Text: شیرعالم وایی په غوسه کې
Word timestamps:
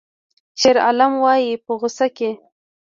شیرعالم 0.59 1.13
وایی 1.23 1.61
په 1.65 1.71
غوسه 1.79 2.07
کې 2.17 2.31